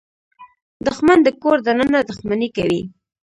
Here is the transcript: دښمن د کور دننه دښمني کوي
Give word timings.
دښمن 0.85 1.17
د 1.23 1.27
کور 1.41 1.57
دننه 1.67 1.99
دښمني 2.09 2.49
کوي 2.57 2.81